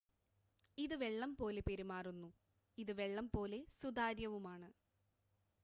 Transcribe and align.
ഇത് 0.77 0.95
വെള്ളം 0.95 1.35
പോലെ 1.35 1.61
പെരുമാറുന്നു 1.61 2.29
ഇത് 2.77 2.91
വെള്ളം 2.91 3.27
പോലെ 3.33 3.59
സുതാര്യവുമാണ് 3.75 4.69